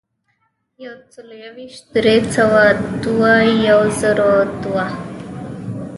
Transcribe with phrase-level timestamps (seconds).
[0.83, 2.63] یو سلو یو ویشت، درې سوه
[3.03, 3.35] دوه،
[3.67, 4.85] یو زرو دوه.